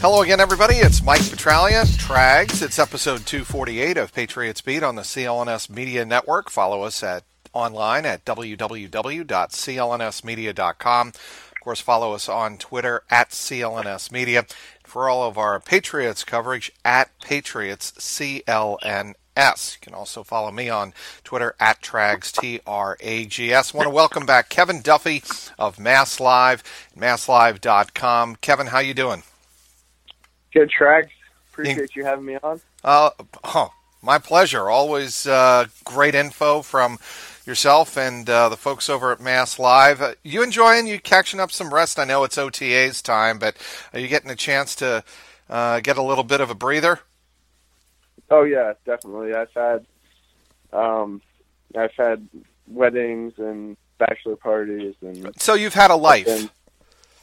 [0.00, 0.76] Hello again, everybody.
[0.76, 2.62] It's Mike Petraglia, Trags.
[2.62, 6.50] It's episode 248 of Patriots Beat on the CLNS Media Network.
[6.50, 11.08] Follow us at online at www.clnsmedia.com.
[11.08, 14.46] Of course, follow us on Twitter at CLNS Media.
[14.84, 19.74] For all of our Patriots coverage, at Patriots CLNS.
[19.74, 23.74] You can also follow me on Twitter at Trags, T R A G S.
[23.74, 25.24] want to welcome back Kevin Duffy
[25.58, 26.62] of Mass Live,
[26.96, 28.36] masslive.com.
[28.36, 29.24] Kevin, how you doing?
[30.52, 31.10] Good Trags.
[31.52, 32.60] Appreciate you having me on.
[32.84, 33.10] Uh,
[33.44, 33.70] oh,
[34.02, 34.70] my pleasure.
[34.70, 36.98] Always uh, great info from
[37.44, 40.00] yourself and uh, the folks over at Mass Live.
[40.00, 40.86] Uh, you enjoying?
[40.86, 41.98] You catching up some rest?
[41.98, 43.56] I know it's OTA's time, but
[43.92, 45.02] are you getting a chance to
[45.48, 47.00] uh, get a little bit of a breather?
[48.30, 49.34] Oh yeah, definitely.
[49.34, 49.86] I've had,
[50.72, 51.22] um,
[51.76, 52.28] I've had
[52.66, 55.32] weddings and bachelor parties and.
[55.40, 56.28] So you've had a life.
[56.28, 56.50] And,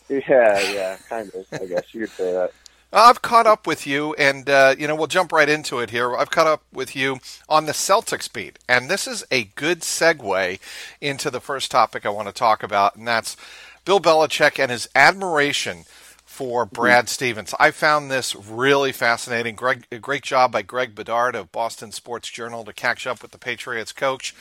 [0.10, 1.46] yeah, yeah, kind of.
[1.54, 2.52] I guess you could say that.
[2.96, 6.16] I've caught up with you, and uh, you know we'll jump right into it here.
[6.16, 7.20] I've caught up with you
[7.50, 10.60] on the Celtics beat, and this is a good segue
[11.02, 13.36] into the first topic I want to talk about, and that's
[13.84, 15.84] Bill Belichick and his admiration
[16.24, 17.54] for Brad Stevens.
[17.60, 19.56] I found this really fascinating.
[19.56, 23.38] Greg, great job by Greg Bedard of Boston Sports Journal to catch up with the
[23.38, 24.34] Patriots coach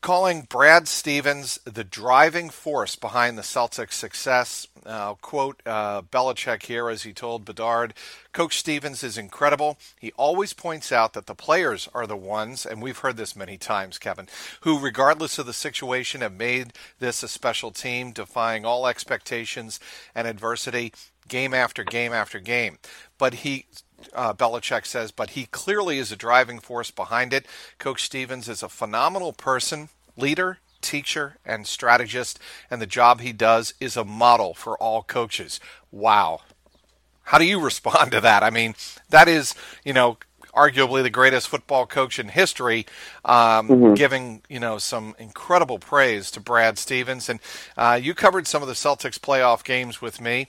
[0.00, 4.68] calling Brad Stevens the driving force behind the Celtics' success.
[4.84, 7.94] I'll quote uh, Belichick here as he told Bedard
[8.32, 9.78] Coach Stevens is incredible.
[9.98, 13.56] He always points out that the players are the ones, and we've heard this many
[13.56, 14.28] times, Kevin,
[14.60, 19.80] who, regardless of the situation, have made this a special team, defying all expectations
[20.14, 20.92] and adversity
[21.28, 22.78] game after game after game.
[23.16, 23.66] But he
[24.14, 27.46] uh, Belichick says, but he clearly is a driving force behind it.
[27.78, 32.38] Coach Stevens is a phenomenal person, leader, teacher, and strategist,
[32.70, 35.60] and the job he does is a model for all coaches.
[35.90, 36.40] Wow.
[37.24, 38.42] How do you respond to that?
[38.42, 38.74] I mean,
[39.10, 40.18] that is, you know,
[40.54, 42.86] arguably the greatest football coach in history,
[43.24, 43.94] um, mm-hmm.
[43.94, 47.28] giving you know some incredible praise to Brad Stevens.
[47.28, 47.40] And
[47.76, 50.48] uh, you covered some of the Celtics playoff games with me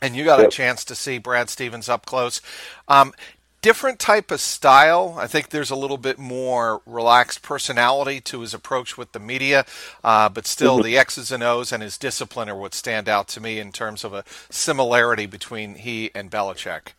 [0.00, 0.48] and you got yep.
[0.48, 2.40] a chance to see Brad Stevens up close.
[2.86, 3.12] Um,
[3.60, 5.16] different type of style.
[5.18, 9.64] I think there's a little bit more relaxed personality to his approach with the media,
[10.04, 10.84] uh, but still mm-hmm.
[10.84, 14.04] the X's and O's and his discipline are what stand out to me in terms
[14.04, 16.92] of a similarity between he and Belichick.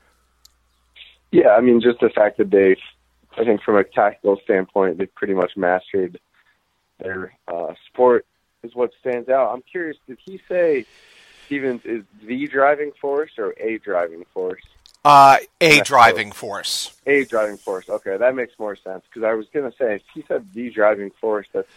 [1.32, 2.78] Yeah, I mean, just the fact that they've,
[3.38, 6.20] I think from a tactical standpoint, they've pretty much mastered
[7.00, 8.26] their uh, sport
[8.64, 9.54] is what stands out.
[9.54, 10.86] I'm curious, did he say
[11.50, 14.62] Stevens is the driving force or a driving force?
[15.04, 16.96] Uh, a driving force.
[17.08, 17.90] A driving force.
[17.90, 20.70] Okay, that makes more sense because I was going to say if he said the
[20.70, 21.68] driving force, that's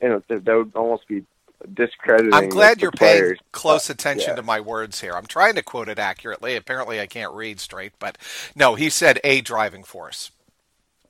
[0.00, 1.26] you know that, that would almost be
[1.74, 2.32] discrediting.
[2.32, 3.38] I'm glad you're players.
[3.38, 4.36] paying close attention yeah.
[4.36, 5.12] to my words here.
[5.12, 6.56] I'm trying to quote it accurately.
[6.56, 8.16] Apparently, I can't read straight, but
[8.54, 10.30] no, he said a driving force.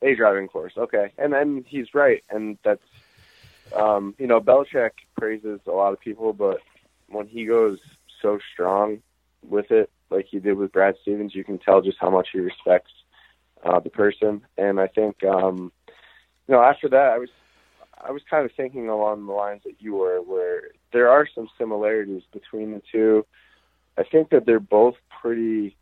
[0.02, 0.72] A driving force.
[0.76, 2.82] Okay, and then he's right, and that's
[3.76, 6.60] um, you know Belichick praises a lot of people, but
[7.08, 7.78] when he goes
[8.22, 9.02] so strong
[9.42, 12.40] with it, like he did with Brad Stevens, you can tell just how much he
[12.40, 12.92] respects
[13.64, 14.42] uh, the person.
[14.56, 15.72] And I think, um,
[16.46, 17.30] you know, after that, I was
[17.98, 20.62] I was kind of thinking along the lines that you were, where
[20.92, 23.26] there are some similarities between the two.
[23.98, 25.76] I think that they're both pretty,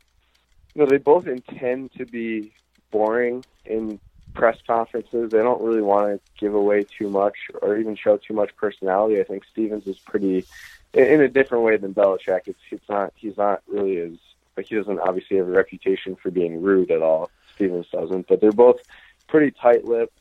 [0.75, 2.53] you know, they both intend to be
[2.93, 3.99] boring in
[4.35, 5.31] press conferences.
[5.31, 9.21] They don't really want to give away too much or even show too much personality.
[9.21, 10.45] I think Stevens is pretty
[10.93, 12.43] in a different way than Belichick.
[12.47, 14.13] It's it's not he's not really as
[14.57, 17.31] like he doesn't obviously have a reputation for being rude at all.
[17.55, 18.81] Stevens doesn't, but they're both
[19.29, 20.19] pretty tight-lipped.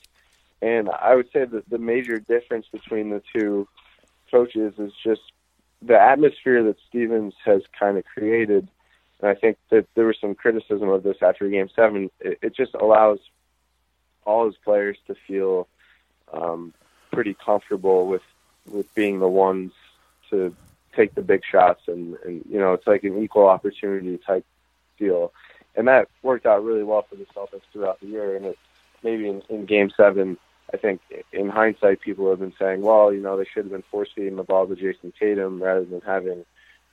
[0.62, 3.68] And I would say that the major difference between the two
[4.32, 5.22] coaches is just
[5.82, 8.68] the atmosphere that Stevens has kind of created,
[9.20, 12.10] and I think that there was some criticism of this after Game Seven.
[12.20, 13.20] It, it just allows
[14.26, 15.68] all his players to feel
[16.32, 16.74] um,
[17.12, 18.24] pretty comfortable with
[18.72, 19.74] with being the ones
[20.30, 20.56] to
[20.96, 24.46] take the big shots, and and you know it's like an equal opportunity type
[24.98, 25.34] deal,
[25.76, 28.36] and that worked out really well for the Celtics throughout the year.
[28.36, 28.60] And it
[29.04, 30.38] maybe in, in Game Seven
[30.74, 33.84] I think in hindsight, people have been saying, well, you know, they should have been
[33.84, 36.46] force feeding the ball to Jayson Tatum rather than having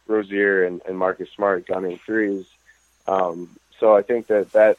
[0.07, 2.47] Rozier and, and Marcus Smart gunning threes.
[3.07, 3.49] Um,
[3.79, 4.77] so I think that that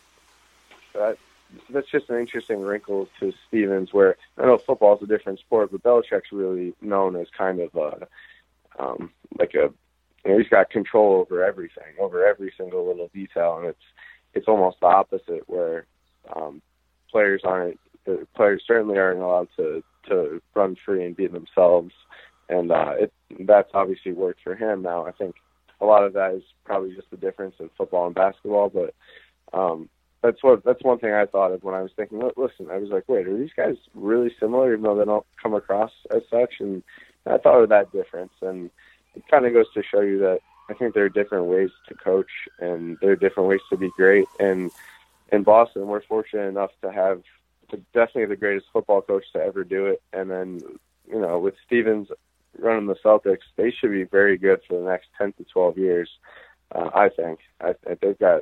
[0.94, 1.18] that
[1.70, 3.94] that's just an interesting wrinkle to Stevens.
[3.94, 7.76] Where I know football is a different sport, but Belichick's really known as kind of
[7.76, 8.08] a
[8.82, 9.72] um, like a
[10.26, 13.84] you know, he's got control over everything, over every single little detail, and it's
[14.34, 15.86] it's almost the opposite where
[16.36, 16.62] um,
[17.10, 21.94] players aren't the players certainly aren't allowed to to run free and be themselves,
[22.50, 24.82] and uh, it that's obviously worked for him.
[24.82, 25.36] Now I think
[25.80, 28.94] a lot of that is probably just the difference in football and basketball, but
[29.58, 29.90] um,
[30.22, 32.22] that's what that's one thing I thought of when I was thinking.
[32.38, 35.54] Listen, I was like, wait, are these guys really similar, even though they don't come
[35.54, 36.56] across as such?
[36.60, 36.84] And
[37.26, 38.70] I thought of that difference, and
[39.16, 40.40] it kind of goes to show you that
[40.70, 43.90] I think there are different ways to coach, and there are different ways to be
[43.98, 44.26] great.
[44.40, 44.72] And
[45.32, 47.22] in Boston, we're fortunate enough to have
[47.94, 50.02] definitely the greatest football coach to ever do it.
[50.14, 50.62] And then,
[51.08, 52.10] you know, with Stevens
[52.58, 56.10] running the Celtics, they should be very good for the next ten to twelve years.
[56.74, 58.42] Uh, I think I, they've got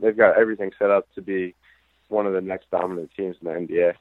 [0.00, 1.54] they've got everything set up to be
[2.08, 3.94] one of the next dominant teams in the NBA.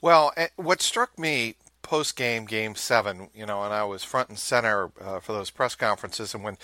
[0.00, 4.28] Well, eh, what struck me post game, Game Seven, you know, and I was front
[4.28, 6.58] and center uh, for those press conferences, and when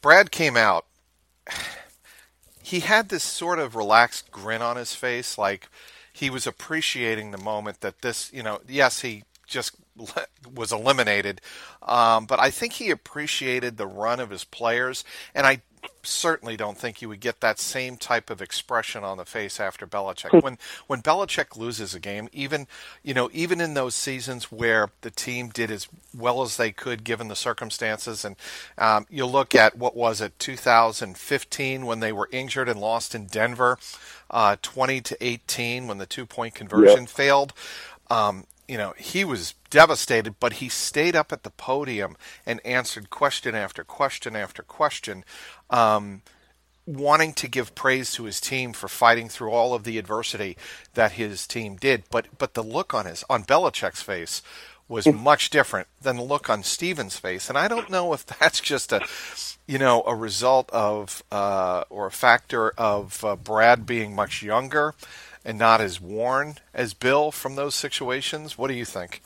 [0.00, 0.86] Brad came out.
[2.62, 5.68] He had this sort of relaxed grin on his face, like
[6.12, 9.76] he was appreciating the moment that this, you know, yes, he just
[10.52, 11.40] was eliminated,
[11.82, 15.62] um, but I think he appreciated the run of his players, and I
[16.02, 19.86] certainly don't think you would get that same type of expression on the face after
[19.86, 20.42] Belichick.
[20.42, 22.66] when when Belichick loses a game, even
[23.02, 27.04] you know, even in those seasons where the team did as well as they could
[27.04, 28.36] given the circumstances, and
[28.78, 33.26] um, you look at what was it, 2015 when they were injured and lost in
[33.26, 33.78] Denver,
[34.30, 37.08] uh, 20 to 18 when the two point conversion yep.
[37.08, 37.52] failed.
[38.08, 43.10] Um, you know, he was devastated, but he stayed up at the podium and answered
[43.10, 45.24] question after question after question,
[45.70, 46.22] um,
[46.86, 50.56] wanting to give praise to his team for fighting through all of the adversity
[50.94, 52.04] that his team did.
[52.10, 54.42] But but the look on his on Belichick's face
[54.88, 58.60] was much different than the look on Stevens' face, and I don't know if that's
[58.60, 59.06] just a
[59.66, 64.94] you know a result of uh, or a factor of uh, Brad being much younger
[65.46, 68.58] and not as worn as Bill from those situations?
[68.58, 69.22] What do you think?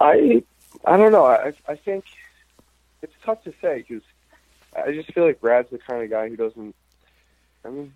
[0.00, 0.42] I
[0.84, 1.24] I don't know.
[1.24, 2.04] I I think
[3.00, 4.02] it's tough to say because
[4.76, 6.74] I just feel like Brad's the kind of guy who doesn't.
[7.64, 7.94] I mean,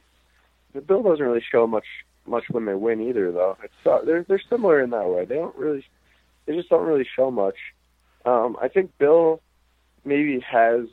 [0.87, 1.87] Bill doesn't really show much
[2.27, 3.59] much when they win either, though.
[3.65, 5.25] It's uh, they're they're similar in that way.
[5.25, 5.85] They don't really,
[6.47, 7.57] they just don't really show much.
[8.25, 9.41] Um, I think Bill
[10.05, 10.87] maybe has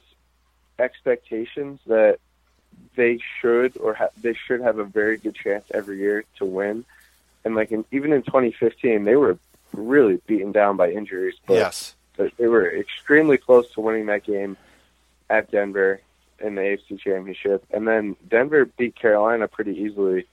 [0.80, 2.18] expectations that
[2.96, 6.86] they should or ha- they should have a very good chance every year to win.
[7.46, 9.38] And like in, even in 2015, they were
[9.74, 11.96] really beaten down by injuries, but yes.
[12.38, 14.56] they were extremely close to winning that game
[15.30, 16.00] at Denver
[16.40, 17.66] in the AFC Championship.
[17.72, 20.26] And then Denver beat Carolina pretty easily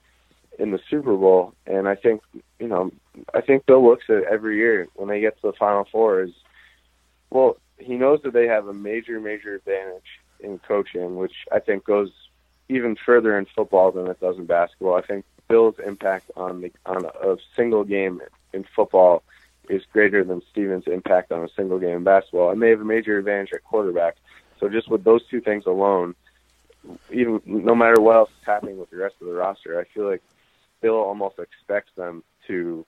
[0.59, 1.53] in the Super Bowl.
[1.65, 2.21] And I think
[2.59, 2.91] you know,
[3.33, 6.31] I think Bill looks at every year when they get to the Final Four is
[7.31, 11.83] well, he knows that they have a major, major advantage in coaching, which I think
[11.83, 12.11] goes
[12.71, 14.95] even further in football than it does in basketball.
[14.95, 18.21] I think Bill's impact on the on a single game
[18.53, 19.23] in football
[19.69, 22.85] is greater than Stevens' impact on a single game in basketball, and they have a
[22.85, 24.15] major advantage at quarterback.
[24.59, 26.15] So just with those two things alone,
[27.11, 30.09] even no matter what else is happening with the rest of the roster, I feel
[30.09, 30.23] like
[30.81, 32.85] Bill almost expects them to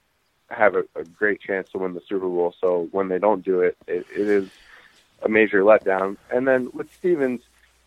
[0.50, 2.54] have a, a great chance to win the Super Bowl.
[2.60, 4.48] So when they don't do it, it, it is
[5.22, 6.16] a major letdown.
[6.30, 7.40] And then with Stevens,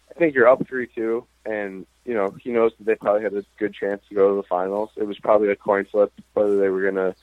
[0.10, 3.34] I think you're up three two, and you know he knows that they probably had
[3.34, 4.90] a good chance to go to the finals.
[4.98, 7.16] It was probably a coin flip whether they were gonna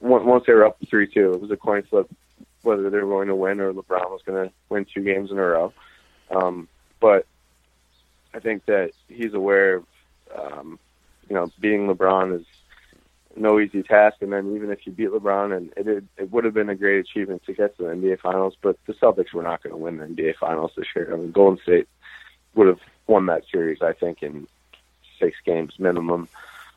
[0.00, 1.32] once they were up three two.
[1.32, 2.08] It was a coin flip
[2.62, 5.38] whether they were going to win or LeBron was going to win two games in
[5.38, 5.72] a row.
[6.30, 6.68] Um,
[7.00, 7.24] but
[8.34, 9.84] I think that he's aware of
[10.36, 10.78] um,
[11.28, 12.46] you know beating LeBron is
[13.36, 14.16] no easy task.
[14.20, 16.74] And then even if you beat LeBron, and it it, it would have been a
[16.74, 19.76] great achievement to get to the NBA Finals, but the Celtics were not going to
[19.76, 21.12] win the NBA Finals this year.
[21.12, 21.88] I mean, Golden State
[22.58, 24.46] would have won that series, I think, in
[25.18, 26.28] six games minimum,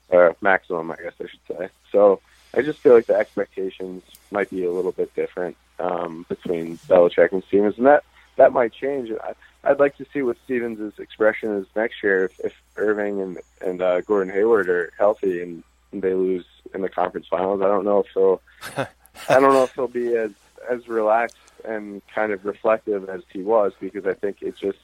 [0.09, 1.69] or maximum, I guess I should say.
[1.91, 2.21] So
[2.53, 7.31] I just feel like the expectations might be a little bit different um, between Belichick
[7.31, 8.03] and Stevens, and that
[8.37, 9.11] that might change.
[9.23, 9.33] I,
[9.63, 13.81] I'd like to see what Stevens' expression is next year if, if Irving and and
[13.81, 17.61] uh, Gordon Hayward are healthy and, and they lose in the conference finals.
[17.61, 18.41] I don't know if he'll
[18.77, 20.31] I don't know if he'll be as
[20.69, 24.79] as relaxed and kind of reflective as he was because I think it just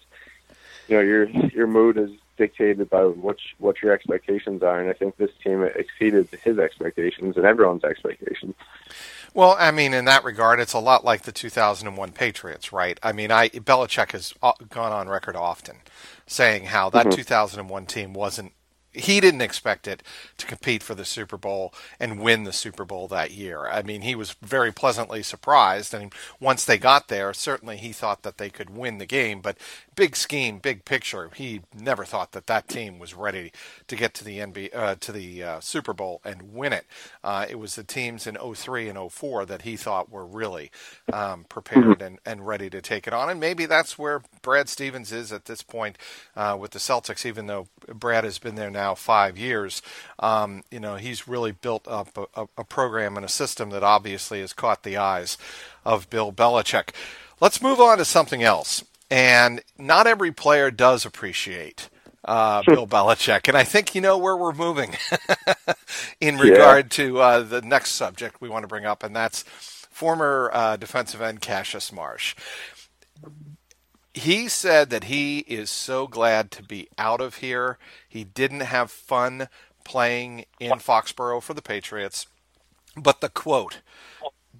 [0.87, 4.93] you know your your mood is dictated by what what your expectations are, and I
[4.93, 8.55] think this team exceeded his expectations and everyone's expectations.
[9.33, 12.99] Well, I mean, in that regard, it's a lot like the 2001 Patriots, right?
[13.03, 15.77] I mean, I Belichick has uh, gone on record often
[16.25, 17.15] saying how that mm-hmm.
[17.15, 18.53] 2001 team wasn't
[18.97, 20.03] he didn't expect it
[20.37, 23.67] to compete for the Super Bowl and win the Super Bowl that year.
[23.67, 28.23] I mean, he was very pleasantly surprised, and once they got there, certainly he thought
[28.23, 29.41] that they could win the game.
[29.41, 29.57] But
[29.95, 33.51] big scheme, big picture, he never thought that that team was ready
[33.87, 36.85] to get to the NBA, uh, to the uh, Super Bowl and win it.
[37.23, 40.71] Uh, it was the teams in 03 and 04 that he thought were really
[41.11, 45.11] um, prepared and, and ready to take it on, and maybe that's where Brad Stevens
[45.11, 45.97] is at this point
[46.35, 49.81] uh, with the Celtics, even though Brad has been there now now five years.
[50.19, 54.39] Um, you know, he's really built up a, a, program and a system that obviously
[54.39, 55.37] has caught the eyes
[55.85, 56.89] of Bill Belichick.
[57.41, 58.83] Let's move on to something else.
[59.11, 61.89] And not every player does appreciate
[62.25, 63.47] uh, Bill Belichick.
[63.47, 64.95] And I think you know where we're moving
[66.21, 67.05] in regard yeah.
[67.05, 69.43] to uh, the next subject we want to bring up, and that's
[69.91, 72.35] former uh, defensive end Cassius Marsh
[74.17, 77.77] he said that he is so glad to be out of here.
[78.07, 79.47] He didn't have fun
[79.83, 82.27] playing in Foxborough for the Patriots.
[82.95, 83.81] But the quote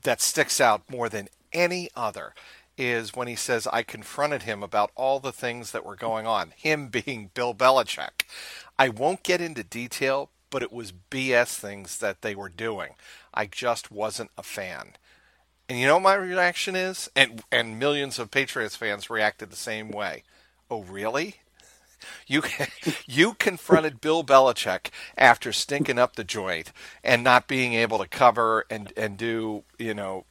[0.03, 2.33] that sticks out more than any other
[2.77, 6.53] is when he says, I confronted him about all the things that were going on,
[6.55, 8.25] him being Bill Belichick.
[8.77, 12.91] I won't get into detail, but it was BS things that they were doing.
[13.33, 14.93] I just wasn't a fan.
[15.69, 17.09] And you know what my reaction is?
[17.15, 20.23] And and millions of Patriots fans reacted the same way.
[20.69, 21.37] Oh, really?
[22.25, 22.43] You
[23.05, 26.71] you confronted Bill Belichick after stinking up the joint
[27.03, 30.25] and not being able to cover and and do, you know,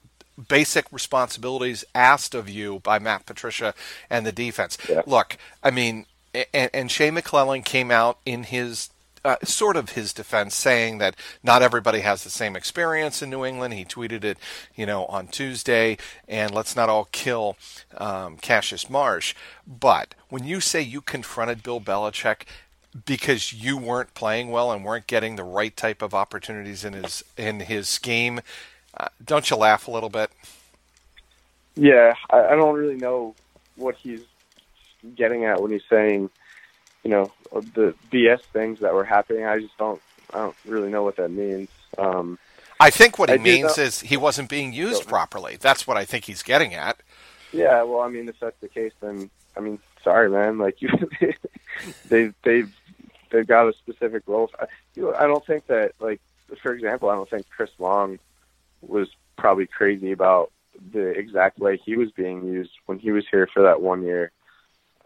[0.49, 3.75] basic responsibilities asked of you by Matt Patricia
[4.09, 4.79] and the defense.
[4.89, 5.03] Yeah.
[5.07, 6.07] Look, I mean,
[6.53, 8.91] and, and Shea McClellin came out in his
[9.27, 13.45] uh, sort of his defense, saying that not everybody has the same experience in New
[13.45, 13.75] England.
[13.75, 14.39] He tweeted it,
[14.77, 17.57] you know, on Tuesday, and let's not all kill
[17.97, 19.35] um, Cassius Marsh.
[19.67, 22.43] But when you say you confronted Bill Belichick
[23.05, 27.25] because you weren't playing well and weren't getting the right type of opportunities in his
[27.37, 28.41] in his scheme,
[28.97, 30.31] uh, don't you laugh a little bit?
[31.75, 33.35] Yeah, I, I don't really know
[33.75, 34.23] what he's
[35.17, 36.31] getting at when he's saying
[37.07, 39.45] you know the BS things that were happening.
[39.45, 40.03] I just don't
[40.35, 41.69] I don't really know what that means.
[41.97, 42.37] Um,
[42.81, 45.57] I think what he I means is he wasn't being used so, properly.
[45.57, 46.99] That's what I think he's getting at.
[47.53, 50.59] Yeah, well, I mean, if that's the case, then I mean, sorry, man.
[50.59, 50.89] Like you,
[52.09, 52.75] they they've
[53.31, 54.51] they've got a specific role.
[54.59, 56.21] I, you know, I don't think that like
[56.61, 58.19] for example, I don't think Chris Long
[58.81, 59.09] was
[59.39, 60.51] probably crazy about
[60.93, 64.33] the exact way he was being used when he was here for that one year.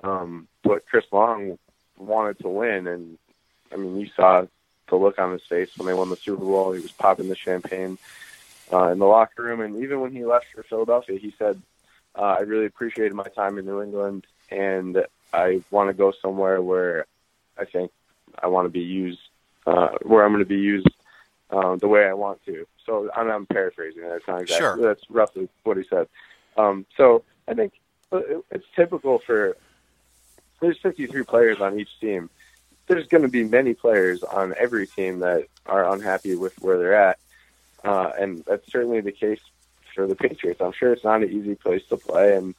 [0.02, 1.58] Um, but Chris Long
[2.00, 3.18] wanted to win, and
[3.72, 4.46] I mean, you saw
[4.88, 6.72] the look on his face when they won the Super Bowl.
[6.72, 7.98] He was popping the champagne
[8.72, 11.60] uh, in the locker room, and even when he left for Philadelphia, he said,
[12.16, 16.60] uh, "I really appreciated my time in New England, and I want to go somewhere
[16.60, 17.06] where
[17.58, 17.92] I think
[18.42, 19.20] I want to be used,
[19.66, 20.88] uh, where I'm going to be used
[21.50, 24.02] um, the way I want to." So I'm, I'm paraphrasing.
[24.02, 24.82] That's not exactly.
[24.82, 24.88] Sure.
[24.88, 26.08] That's roughly what he said.
[26.56, 27.72] Um, so I think
[28.12, 29.56] it's typical for
[30.60, 32.30] there's 53 players on each team.
[32.86, 36.94] There's going to be many players on every team that are unhappy with where they're
[36.94, 37.18] at,
[37.84, 39.40] uh, and that's certainly the case
[39.94, 40.60] for the Patriots.
[40.60, 42.54] I'm sure it's not an easy place to play, and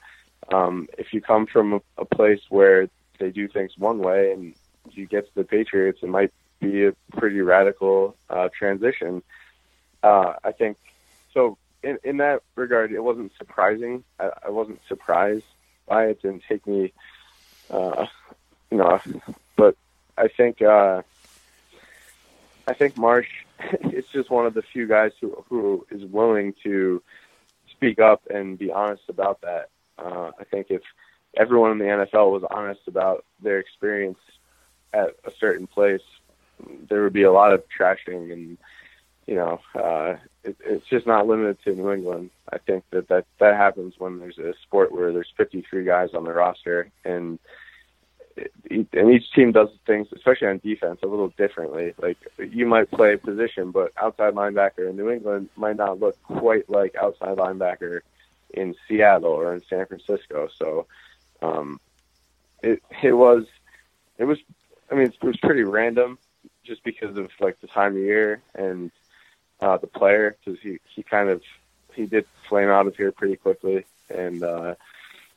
[0.51, 2.89] um, if you come from a, a place where
[3.20, 4.55] they do things one way and
[4.91, 9.22] you get to the Patriots, it might be a pretty radical uh, transition.
[10.01, 10.77] Uh, I think
[11.34, 11.58] so.
[11.84, 14.03] In, in that regard, it wasn't surprising.
[14.20, 15.46] I, I wasn't surprised
[15.88, 16.10] by it.
[16.12, 16.22] it.
[16.22, 16.93] Didn't take me
[17.72, 18.06] uh,
[18.70, 19.00] you know,
[19.56, 19.75] but
[20.18, 21.01] I think uh,
[22.68, 23.30] I think Marsh
[23.92, 27.01] is just one of the few guys who who is willing to
[27.70, 29.70] speak up and be honest about that.
[29.98, 30.82] Uh, I think if
[31.36, 34.20] everyone in the NFL was honest about their experience
[34.94, 36.01] at a certain place,
[36.90, 38.58] there would be a lot of trashing and
[39.28, 42.32] you know, uh, it, it's just not limited to New England.
[42.51, 46.24] I think that, that that happens when there's a sport where there's 53 guys on
[46.24, 47.40] the roster, and
[48.70, 51.94] and each team does things, especially on defense, a little differently.
[52.02, 56.22] Like you might play a position, but outside linebacker in New England might not look
[56.24, 58.02] quite like outside linebacker
[58.54, 60.50] in Seattle or in San Francisco.
[60.58, 60.88] So
[61.42, 61.80] um,
[62.62, 63.46] it it was
[64.18, 64.38] it was
[64.92, 66.18] I mean it was pretty random
[66.64, 68.92] just because of like the time of year and
[69.60, 71.42] uh, the player because he he kind of
[71.94, 74.76] he did flame out of here pretty quickly and uh,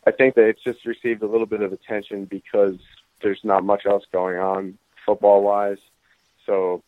[0.07, 2.77] I think that it's just received a little bit of attention because
[3.23, 5.79] there's not much else going on football wise.
[6.47, 6.83] So,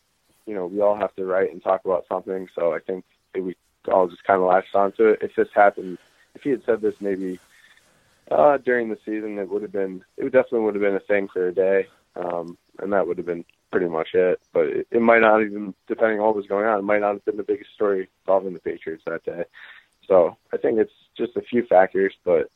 [0.45, 2.47] you know, we all have to write and talk about something.
[2.55, 3.55] So I think we
[3.91, 5.19] all just kind of latched onto it.
[5.21, 5.97] If this happened,
[6.35, 7.39] if he had said this maybe
[8.29, 11.27] uh, during the season, it would have been, it definitely would have been a thing
[11.31, 11.87] for a day.
[12.15, 14.39] Um, and that would have been pretty much it.
[14.53, 17.13] But it, it might not even, depending on what was going on, it might not
[17.13, 19.43] have been the biggest story involving the Patriots that day.
[20.07, 22.49] So I think it's just a few factors, but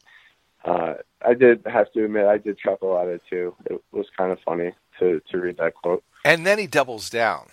[0.65, 0.93] uh,
[1.25, 3.55] I did have to admit I did chuckle at it too.
[3.65, 6.03] It was kind of funny to to read that quote.
[6.23, 7.47] And then he doubles down.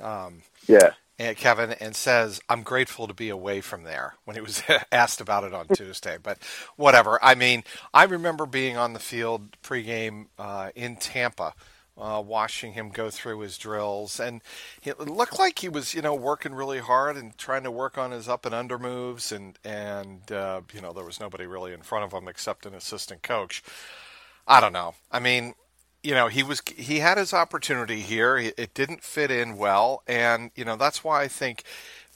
[0.00, 0.90] Um, yeah.
[1.18, 4.62] And Kevin and says, "I'm grateful to be away from there." When he was
[4.92, 6.38] asked about it on Tuesday, but
[6.76, 7.18] whatever.
[7.24, 11.54] I mean, I remember being on the field pregame uh, in Tampa
[11.98, 14.42] uh, watching him go through his drills, and
[14.84, 18.10] it looked like he was, you know, working really hard and trying to work on
[18.10, 21.82] his up and under moves, and and uh, you know there was nobody really in
[21.82, 23.62] front of him except an assistant coach.
[24.46, 24.94] I don't know.
[25.10, 25.54] I mean,
[26.02, 28.36] you know, he was he had his opportunity here.
[28.36, 31.64] It didn't fit in well, and you know that's why I think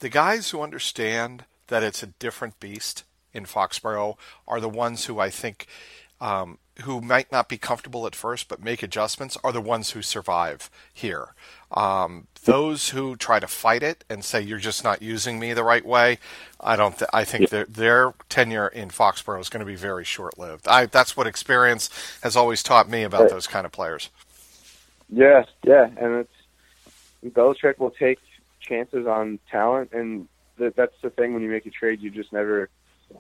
[0.01, 5.19] the guys who understand that it's a different beast in Foxborough are the ones who
[5.19, 5.67] I think
[6.21, 10.03] um, who might not be comfortable at first but make adjustments are the ones who
[10.03, 11.35] survive here.
[11.73, 15.63] Um, those who try to fight it and say you're just not using me the
[15.63, 16.19] right way,
[16.59, 16.99] I don't.
[16.99, 20.67] Th- I think their, their tenure in Foxborough is going to be very short lived.
[20.67, 21.91] I that's what experience
[22.23, 24.11] has always taught me about those kind of players.
[25.09, 28.19] Yeah, yeah, and it's Belichick will take
[28.61, 32.33] chances on talent, and th- that's the thing when you make a trade, you just
[32.33, 32.69] never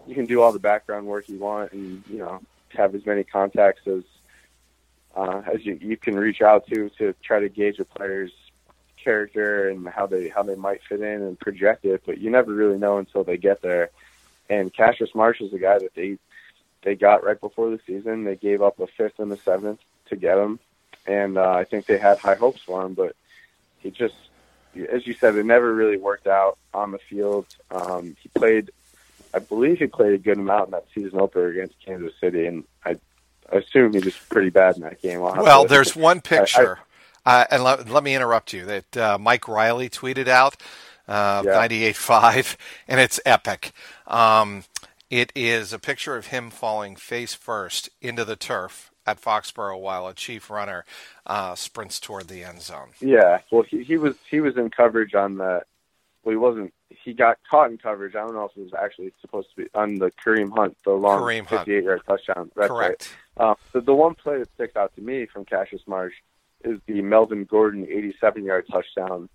[0.06, 2.40] you can do all the background work you want, and you know
[2.72, 4.02] have as many contacts as
[5.14, 8.32] uh, as you, you can reach out to to try to gauge a player's
[9.02, 12.02] character and how they how they might fit in and project it.
[12.06, 13.90] But you never really know until they get there.
[14.48, 16.18] And Cassius Marsh is the guy that they
[16.82, 18.24] they got right before the season.
[18.24, 20.58] They gave up a fifth and a seventh to get him,
[21.06, 22.94] and uh, I think they had high hopes for him.
[22.94, 23.16] But
[23.78, 24.14] he just,
[24.90, 27.46] as you said, it never really worked out on the field.
[27.70, 28.70] Um, he played
[29.32, 32.64] I believe he played a good amount in that season opener against Kansas City, and
[32.84, 32.96] I
[33.52, 35.20] assume he was pretty bad in that game.
[35.20, 36.78] well, there's one picture,
[37.24, 40.56] I, I, uh, and let, let, me interrupt you, that uh, Mike Riley tweeted out,
[41.08, 41.66] uh, yeah.
[41.66, 42.56] 98.5,
[42.88, 43.72] and it's epic.
[44.06, 44.64] Um,
[45.10, 50.06] it is a picture of him falling face first into the turf at Foxborough while
[50.06, 50.84] a chief runner
[51.26, 52.90] uh, sprints toward the end zone.
[53.00, 55.62] Yeah, well, he, he was he was in coverage on the.
[56.22, 58.14] Well, he wasn't he got caught in coverage.
[58.14, 60.92] I don't know if it was actually supposed to be on the Kareem Hunt, the
[60.92, 62.50] long 58 yard touchdown.
[62.56, 63.14] That's Correct.
[63.36, 63.50] Right.
[63.50, 66.14] Uh, the, the one play that sticks out to me from Cassius Marsh
[66.64, 69.28] is the Melvin Gordon 87 yard touchdown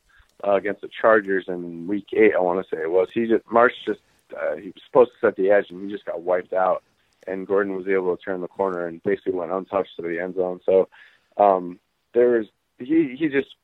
[0.45, 2.33] uh, against the Chargers in Week Eight.
[2.35, 3.07] I want to say it was.
[3.13, 4.01] He just Marsh just
[4.35, 6.83] uh, he was supposed to set the edge and he just got wiped out.
[7.27, 10.35] And Gordon was able to turn the corner and basically went untouched to the end
[10.35, 10.59] zone.
[10.65, 10.89] So
[11.37, 11.79] um,
[12.13, 13.55] there was he he just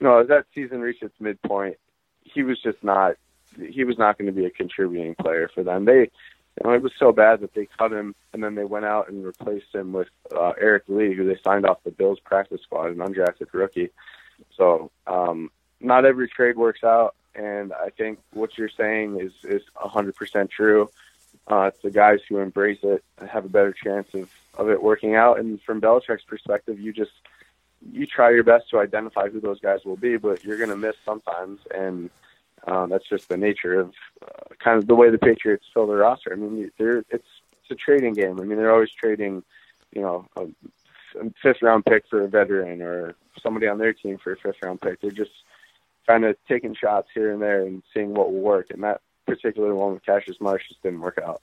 [0.00, 1.76] you know as that season reached its midpoint,
[2.22, 3.16] he was just not
[3.56, 5.84] he was not going to be a contributing player for them.
[5.84, 8.84] They, you know, it was so bad that they cut him, and then they went
[8.84, 12.60] out and replaced him with uh, Eric Lee, who they signed off the Bills practice
[12.62, 13.90] squad, an undrafted rookie.
[14.56, 19.62] So um, not every trade works out, and I think what you're saying is is
[19.76, 20.90] 100% true.
[21.46, 25.38] Uh, the guys who embrace it have a better chance of of it working out.
[25.38, 27.12] And from Belichick's perspective, you just
[27.90, 30.76] you try your best to identify who those guys will be, but you're going to
[30.76, 32.10] miss sometimes, and
[32.66, 35.98] um, that's just the nature of uh, kind of the way the Patriots fill their
[35.98, 36.32] roster.
[36.32, 37.26] I mean, they're it's
[37.62, 38.40] it's a trading game.
[38.40, 39.42] I mean, they're always trading,
[39.92, 40.46] you know, a,
[41.42, 44.80] fifth round pick for a veteran or somebody on their team for a fifth round
[44.80, 45.00] pick.
[45.00, 45.30] They're just
[46.06, 48.68] kind of taking shots here and there and seeing what will work.
[48.70, 51.42] And that particular one with Cassius Marsh just didn't work out.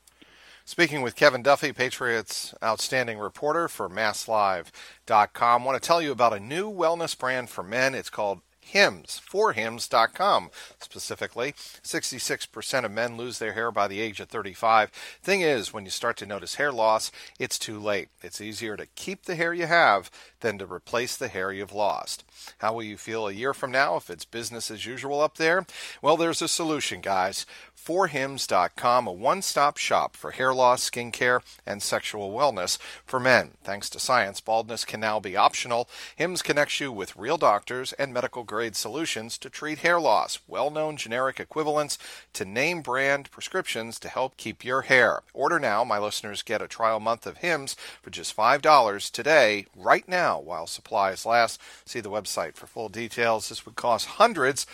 [0.65, 6.33] Speaking with Kevin Duffy, Patriots outstanding reporter for MassLive.com, I want to tell you about
[6.33, 7.95] a new wellness brand for men.
[7.95, 11.53] It's called Hims, forhims.com specifically.
[11.83, 14.91] 66% of men lose their hair by the age of 35.
[15.23, 18.09] Thing is, when you start to notice hair loss, it's too late.
[18.21, 22.23] It's easier to keep the hair you have than to replace the hair you've lost.
[22.59, 25.65] How will you feel a year from now if it's business as usual up there?
[26.01, 27.45] Well, there's a solution, guys
[27.79, 33.51] forhims.com, a one stop shop for hair loss, skin care, and sexual wellness for men.
[33.63, 35.89] Thanks to science, baldness can now be optional.
[36.15, 38.43] Hims connects you with real doctors and medical
[38.75, 41.97] solutions to treat hair loss, well known generic equivalents
[42.33, 45.21] to name brand prescriptions to help keep your hair.
[45.33, 45.83] Order now.
[45.83, 50.67] My listeners get a trial month of Hims for just $5 today, right now, while
[50.67, 51.61] supplies last.
[51.85, 53.49] See the website for full details.
[53.49, 54.65] This would cost hundreds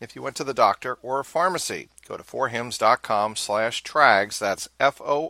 [0.00, 1.88] if you went to the doctor or a pharmacy.
[2.06, 4.38] Go to forhims.com slash trags.
[4.38, 5.24] That's F-O-R-H-I-M-S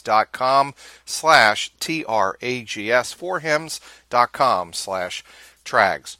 [0.00, 3.14] dot com slash T-R-A-G-S.
[3.14, 5.22] Forhims.com slash
[5.70, 6.16] trags.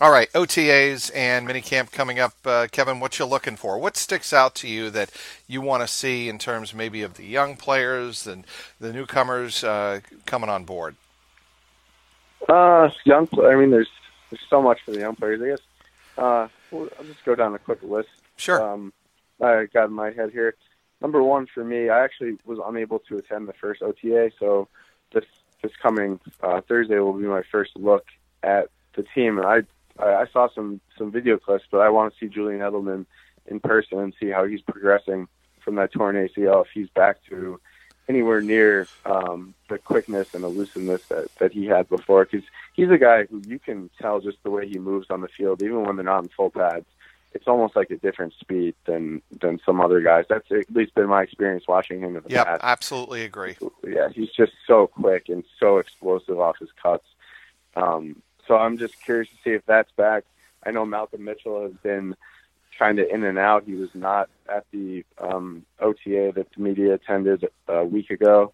[0.00, 2.34] All right, OTAs and minicamp coming up.
[2.44, 3.78] Uh, Kevin, what you looking for?
[3.78, 5.10] What sticks out to you that
[5.48, 8.46] you want to see in terms maybe of the young players and
[8.78, 10.94] the newcomers uh, coming on board?
[12.48, 13.28] Uh, young.
[13.42, 13.90] I mean, there's
[14.30, 15.42] there's so much for the young players.
[15.42, 15.60] I guess
[16.16, 18.08] uh, well, I'll just go down a quick list.
[18.36, 18.62] Sure.
[18.62, 18.92] Um,
[19.40, 20.54] I got in my head here.
[21.00, 24.68] Number one for me, I actually was unable to attend the first OTA, so
[25.12, 25.24] this
[25.62, 28.06] this coming uh, Thursday will be my first look
[28.44, 29.62] at the team, and I
[29.98, 33.06] I saw some some video clips, but I want to see Julian Edelman
[33.46, 35.28] in person and see how he's progressing
[35.60, 36.64] from that torn ACL.
[36.64, 37.58] If he's back to
[38.08, 42.24] anywhere near um, the quickness and elusiveness that, that he had before.
[42.24, 45.28] Because he's a guy who you can tell just the way he moves on the
[45.28, 46.86] field, even when they're not in full pads.
[47.34, 50.24] It's almost like a different speed than than some other guys.
[50.30, 52.60] That's at least been my experience watching him in the yep, past.
[52.64, 53.54] absolutely agree.
[53.86, 57.04] Yeah, he's just so quick and so explosive off his cuts.
[57.76, 60.24] Um, so I'm just curious to see if that's back.
[60.64, 62.16] I know Malcolm Mitchell has been
[62.78, 63.64] kind of in and out.
[63.64, 68.52] He was not at the um, OTA that the media attended a week ago.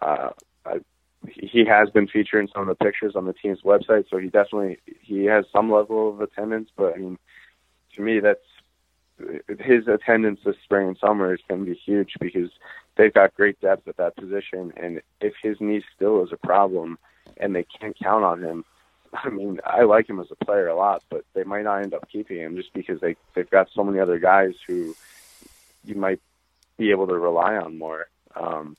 [0.00, 0.30] Uh,
[0.64, 0.80] I,
[1.28, 4.28] he has been featured in some of the pictures on the team's website, so he
[4.28, 6.70] definitely he has some level of attendance.
[6.76, 7.18] But I mean,
[7.96, 8.40] to me, that's
[9.60, 12.50] his attendance this spring and summer is going to be huge because
[12.96, 16.98] they've got great depth at that position, and if his knee still is a problem
[17.36, 18.64] and they can't count on him,
[19.12, 21.94] I mean, I like him as a player a lot, but they might not end
[21.94, 24.94] up keeping him just because they they've got so many other guys who
[25.84, 26.20] you might
[26.76, 28.06] be able to rely on more.
[28.34, 28.76] Um,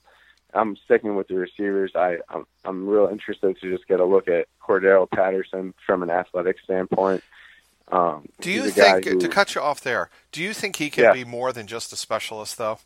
[0.53, 1.91] I'm sticking with the receivers.
[1.95, 6.09] I I'm, I'm real interested to just get a look at Cordarrelle Patterson from an
[6.09, 7.23] athletic standpoint.
[7.91, 10.09] Um, do you think who, to cut you off there?
[10.31, 11.13] Do you think he can yeah.
[11.13, 12.79] be more than just a specialist, though?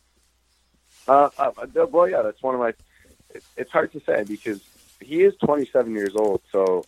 [1.06, 1.52] Uh, uh,
[1.90, 2.70] well, yeah, that's one of my.
[3.30, 4.60] It, it's hard to say because
[5.00, 6.84] he is 27 years old, so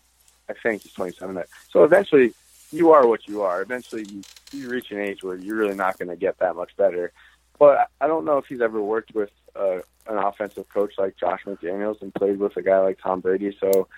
[0.48, 1.42] I think he's 27.
[1.70, 2.32] So eventually,
[2.70, 3.62] you are what you are.
[3.62, 6.76] Eventually, you, you reach an age where you're really not going to get that much
[6.76, 7.12] better.
[7.58, 11.40] But I don't know if he's ever worked with uh, an offensive coach like Josh
[11.44, 13.56] McDaniels and played with a guy like Tom Brady.
[13.58, 13.88] So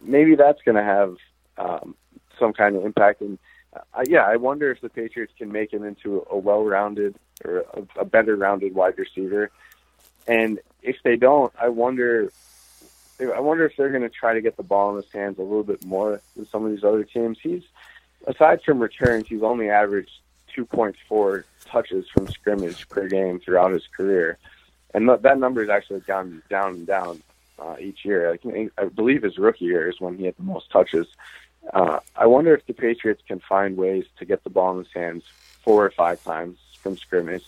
[0.00, 1.16] maybe that's going to have
[1.56, 1.94] um,
[2.38, 3.20] some kind of impact.
[3.20, 3.38] And
[3.72, 7.14] uh, yeah, I wonder if the Patriots can make him into a well-rounded
[7.44, 9.50] or a, a better rounded wide receiver.
[10.26, 12.32] And if they don't, I wonder
[13.20, 15.42] I wonder if they're going to try to get the ball in his hands a
[15.42, 17.38] little bit more than some of these other teams.
[17.42, 17.62] He's
[18.26, 20.12] aside from returns, he's only averaged
[20.56, 24.38] 2.4 touches from scrimmage per game throughout his career,
[24.94, 27.22] and th- that number has actually gone down and down
[27.58, 28.36] uh, each year.
[28.44, 31.06] I, I believe his rookie year is when he had the most touches.
[31.72, 34.92] Uh, I wonder if the Patriots can find ways to get the ball in his
[34.92, 35.24] hands
[35.62, 37.44] four or five times from scrimmage,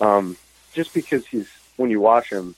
[0.00, 0.36] um,
[0.74, 2.54] just because he's when you watch him.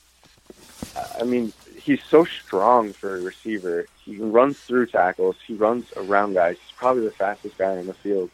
[1.19, 1.53] I mean,
[1.91, 3.87] he's so strong for a receiver.
[4.05, 5.37] He runs through tackles.
[5.45, 6.57] He runs around guys.
[6.63, 8.31] He's probably the fastest guy in the field.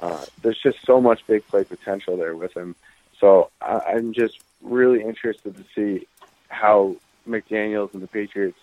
[0.00, 2.76] Uh, there's just so much big play potential there with him.
[3.18, 6.06] So I, I'm just really interested to see
[6.48, 6.96] how
[7.28, 8.58] McDaniels and the Patriots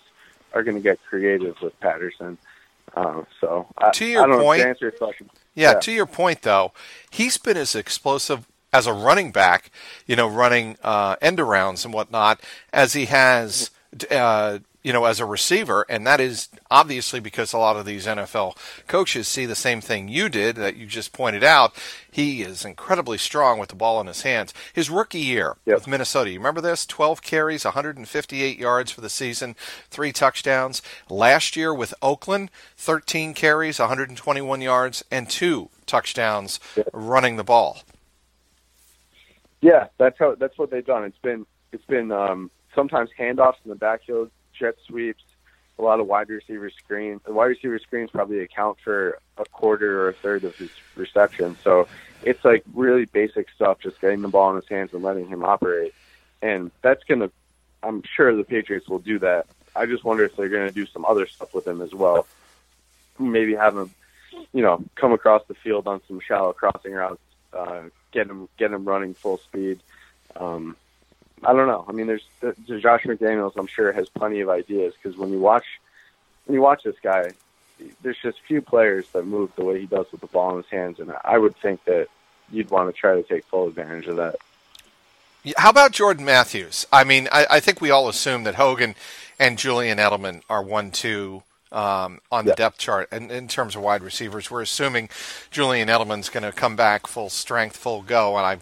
[0.54, 2.38] are going to get creative with Patterson.
[2.94, 5.28] Uh, so I, to your point, to answer your question.
[5.54, 6.72] Yeah, yeah, to your point though,
[7.10, 9.70] he's been as explosive as a running back,
[10.06, 12.40] you know, running uh, end arounds and whatnot,
[12.72, 13.70] as he has
[14.10, 18.06] uh, you know, as a receiver, and that is obviously because a lot of these
[18.06, 18.56] NFL
[18.88, 21.72] coaches see the same thing you did that you just pointed out.
[22.10, 24.52] He is incredibly strong with the ball in his hands.
[24.72, 25.76] His rookie year yep.
[25.76, 26.84] with Minnesota, you remember this?
[26.84, 29.54] 12 carries, 158 yards for the season,
[29.88, 30.82] three touchdowns.
[31.08, 36.88] Last year with Oakland, 13 carries, 121 yards, and two touchdowns yep.
[36.92, 37.82] running the ball.
[39.60, 41.04] Yeah, that's how that's what they've done.
[41.04, 45.22] It's been it's been um, sometimes handoffs in the backfield, jet sweeps,
[45.78, 47.20] a lot of wide receiver screens.
[47.24, 51.56] The wide receiver screens probably account for a quarter or a third of his reception.
[51.64, 51.88] So
[52.22, 55.44] it's like really basic stuff, just getting the ball in his hands and letting him
[55.44, 55.94] operate.
[56.40, 57.30] And that's going to,
[57.82, 59.46] I'm sure the Patriots will do that.
[59.74, 62.26] I just wonder if they're going to do some other stuff with him as well.
[63.18, 63.90] Maybe have him,
[64.52, 67.20] you know, come across the field on some shallow crossing routes,
[67.52, 67.82] uh,
[68.12, 69.80] get him, get him running full speed.
[70.36, 70.76] Um,
[71.44, 71.84] I don't know.
[71.88, 73.52] I mean, there's, there's Josh McDaniels.
[73.56, 75.64] I'm sure has plenty of ideas because when you watch
[76.46, 77.30] when you watch this guy,
[78.02, 80.66] there's just few players that move the way he does with the ball in his
[80.66, 82.08] hands, and I would think that
[82.50, 84.36] you'd want to try to take full advantage of that.
[85.56, 86.86] How about Jordan Matthews?
[86.92, 88.94] I mean, I, I think we all assume that Hogan
[89.38, 94.02] and Julian Edelman are one-two um, on the depth chart, and in terms of wide
[94.02, 95.08] receivers, we're assuming
[95.50, 98.58] Julian Edelman's going to come back full strength, full go, and I,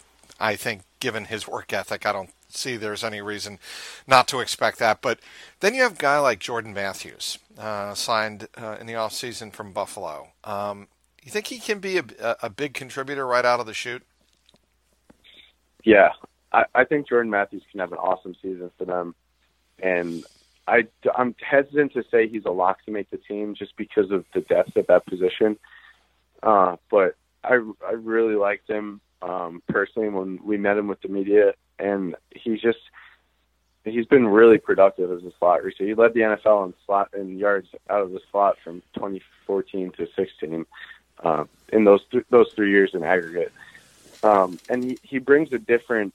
[0.52, 3.58] I think given his work ethic, I don't see there's any reason
[4.06, 5.02] not to expect that.
[5.02, 5.20] But
[5.60, 9.72] then you have a guy like Jordan Matthews, uh, signed uh, in the offseason from
[9.72, 10.28] Buffalo.
[10.44, 10.88] Um,
[11.22, 12.04] you think he can be a,
[12.42, 14.02] a, big contributor right out of the chute?
[15.84, 16.10] Yeah,
[16.52, 19.14] I, I think Jordan Matthews can have an awesome season for them.
[19.82, 20.24] And
[20.66, 20.86] I,
[21.16, 24.40] I'm hesitant to say he's a lock to make the team just because of the
[24.40, 25.58] depth at that position.
[26.42, 31.08] Uh, but I, I really liked him um, personally when we met him with the
[31.08, 32.78] media and he's just
[33.84, 35.88] he's been really productive as a slot receiver.
[35.88, 40.08] He led the NFL in slot in yards out of the slot from 2014 to
[40.14, 40.66] 16
[41.22, 43.52] uh, in those th- those three years in aggregate.
[44.22, 46.14] Um, and he, he brings a different.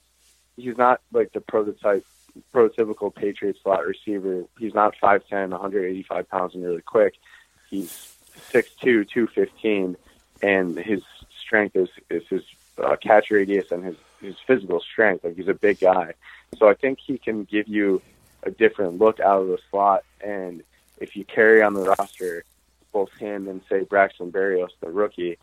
[0.57, 2.05] He's not like the prototype,
[2.53, 4.45] prototypical Patriot slot receiver.
[4.57, 7.15] He's not 5'10", 185 pounds, and really quick.
[7.69, 8.15] He's
[8.53, 9.97] 6'2", 215,
[10.41, 11.01] and his
[11.37, 12.43] strength is is his
[12.77, 15.23] uh, catch radius and his his physical strength.
[15.23, 16.13] Like he's a big guy,
[16.57, 18.01] so I think he can give you
[18.43, 20.03] a different look out of the slot.
[20.21, 20.63] And
[20.99, 22.43] if you carry on the roster
[22.91, 25.37] both him and say Braxton Berrios, the rookie,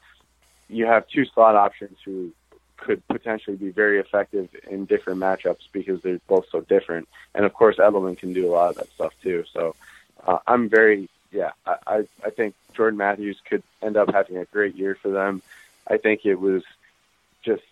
[0.69, 2.33] you have two slot options who
[2.79, 7.09] could potentially be very effective in different matchups because they're both so different.
[7.35, 9.45] And of course, Edelman can do a lot of that stuff too.
[9.53, 9.77] So
[10.27, 14.75] uh, I'm very, yeah, I, I think Jordan Matthews could end up having a great
[14.75, 15.43] year for them.
[15.87, 16.63] I think it was
[17.43, 17.63] just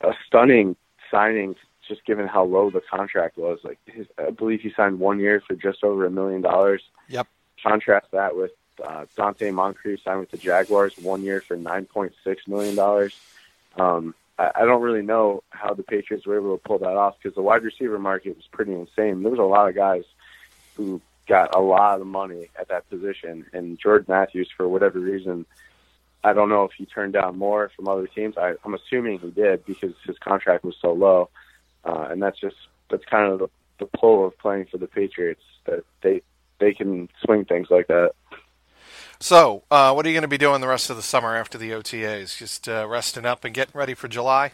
[0.00, 0.76] a stunning
[1.10, 1.56] signing,
[1.86, 3.58] just given how low the contract was.
[3.62, 6.82] Like his, I believe he signed one year for just over a million dollars.
[7.08, 7.26] Yep.
[7.62, 12.12] Contrast that with uh, Donte Moncrief signed with the Jaguars one year for nine point
[12.24, 13.14] six million dollars.
[13.76, 17.16] Um, I, I don't really know how the Patriots were able to pull that off
[17.20, 19.22] because the wide receiver market was pretty insane.
[19.22, 20.04] There was a lot of guys
[20.76, 25.46] who got a lot of money at that position, and Jordan Matthews, for whatever reason,
[26.24, 28.36] I don't know if he turned down more from other teams.
[28.38, 31.30] I, I'm assuming he did because his contract was so low,
[31.84, 32.56] uh, and that's just
[32.90, 33.48] that's kind of the,
[33.80, 36.22] the pull of playing for the Patriots that they
[36.60, 38.12] they can swing things like that.
[39.18, 41.56] So, uh, what are you going to be doing the rest of the summer after
[41.56, 42.36] the OTAs?
[42.36, 44.52] Just uh, resting up and getting ready for July?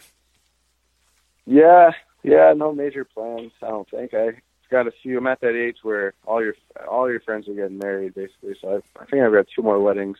[1.46, 3.52] Yeah, yeah, no major plans.
[3.62, 4.32] I don't think I
[4.70, 5.18] got a few.
[5.18, 6.54] I'm at that age where all your
[6.90, 8.56] all your friends are getting married, basically.
[8.60, 10.18] So I, I think I've got two more weddings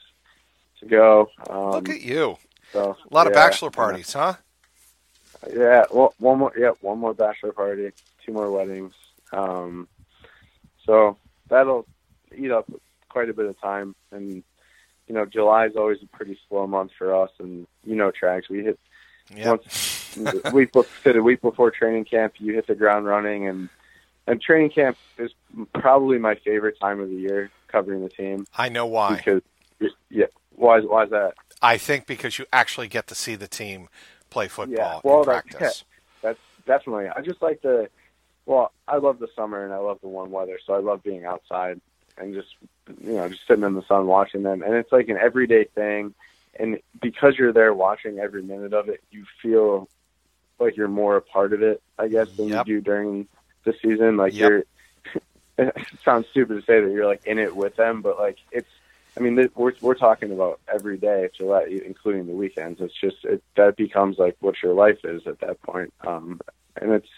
[0.81, 1.31] to go.
[1.49, 2.37] Um, Look at you!
[2.73, 4.33] So a lot yeah, of bachelor parties, yeah.
[4.33, 5.51] huh?
[5.55, 6.53] Yeah, well, one more.
[6.57, 7.91] Yeah, one more bachelor party,
[8.25, 8.93] two more weddings.
[9.33, 9.89] Um,
[10.85, 11.17] so
[11.49, 11.87] that'll
[12.37, 12.71] eat up
[13.09, 14.43] quite a bit of time, and
[15.07, 17.31] you know, July is always a pretty slow month for us.
[17.39, 18.79] And you know, Trags we hit
[19.35, 19.47] yep.
[19.47, 20.17] once
[20.53, 23.69] week before, the week before training camp, you hit the ground running, and
[24.27, 25.33] and training camp is
[25.75, 28.47] probably my favorite time of the year covering the team.
[28.57, 29.17] I know why.
[29.17, 29.43] Because
[30.11, 30.27] yeah,
[30.59, 30.81] why?
[30.81, 31.35] Why is that?
[31.63, 33.89] I think because you actually get to see the team
[34.31, 35.59] play football yeah, well, in practice.
[35.59, 35.85] That's,
[36.23, 37.09] that's definitely.
[37.09, 37.89] I just like the.
[38.47, 41.27] Well, I love the summer and I love the warm weather, so I love being
[41.27, 41.81] outside
[42.17, 42.49] and just
[43.03, 44.63] you know just sitting in the sun watching them.
[44.63, 46.15] And it's like an everyday thing,
[46.59, 49.89] and because you're there watching every minute of it, you feel
[50.59, 52.67] like you're more a part of it, I guess, than yep.
[52.67, 53.29] you do during
[53.65, 54.17] the season.
[54.17, 54.51] Like yep.
[54.51, 54.65] you're.
[55.59, 58.69] it sounds stupid to say that you're like in it with them, but like it's
[59.19, 62.81] I mean, we're we're talking about every day at Gillette, including the weekends.
[62.81, 66.41] It's just it, that becomes like what your life is at that point, um,
[66.81, 67.09] and it's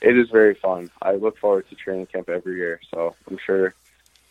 [0.00, 0.90] it is very fun.
[1.00, 3.74] I look forward to training camp every year, so I'm sure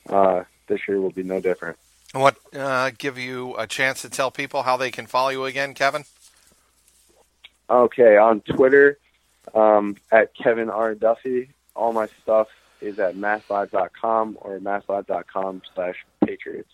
[0.09, 1.77] uh, this year will be no different.
[2.13, 5.73] What uh, give you a chance to tell people how they can follow you again,
[5.73, 6.05] Kevin?
[7.69, 8.97] Okay, on Twitter
[9.53, 11.49] um, at Kevin R Duffy.
[11.75, 12.47] All my stuff
[12.79, 16.71] is at masslive.com or masslive.com slash Patriots.